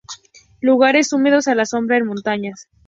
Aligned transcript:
Lugares 0.61 1.13
húmedos, 1.13 1.47
a 1.47 1.53
la 1.53 1.67
sombra 1.67 1.97
en 1.97 2.07
montañas. 2.07 2.67